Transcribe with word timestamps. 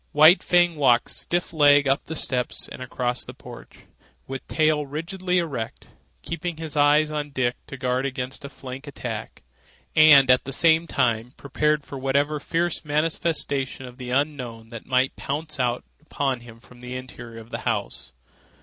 White 0.13 0.41
Fang 0.41 0.77
walked 0.77 1.11
stiff 1.11 1.53
legged 1.53 1.87
up 1.87 2.05
the 2.05 2.15
steps 2.15 2.67
and 2.67 2.81
across 2.81 3.23
the 3.23 3.35
porch, 3.35 3.81
with 4.25 4.47
tail 4.47 4.83
rigidly 4.83 5.37
erect, 5.37 5.89
keeping 6.23 6.57
his 6.57 6.75
eyes 6.75 7.11
on 7.11 7.29
Dick 7.29 7.53
to 7.67 7.77
guard 7.77 8.07
against 8.07 8.43
a 8.43 8.49
flank 8.49 8.87
attack, 8.87 9.43
and 9.95 10.31
at 10.31 10.45
the 10.45 10.51
same 10.51 10.87
time 10.87 11.33
prepared 11.37 11.83
for 11.83 11.99
whatever 11.99 12.39
fierce 12.39 12.83
manifestation 12.83 13.85
of 13.85 13.99
the 13.99 14.09
unknown 14.09 14.69
that 14.69 14.87
might 14.87 15.15
pounce 15.17 15.59
out 15.59 15.83
upon 15.99 16.39
him 16.39 16.59
from 16.59 16.79
the 16.79 16.95
interior 16.95 17.39
of 17.39 17.51
the 17.51 17.59
house. 17.59 18.11